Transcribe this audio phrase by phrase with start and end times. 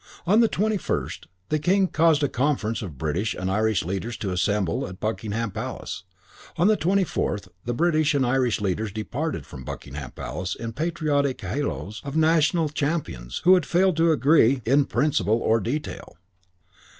[0.25, 4.31] On the twenty first, the King caused a conference of British and Irish leaders to
[4.31, 6.05] assemble at Buckingham Palace.
[6.57, 11.39] On the twenty fourth, the British and Irish leaders departed from Buckingham Palace in patriotic
[11.41, 16.17] halos of national champions who had failed to agree "in principle or detail."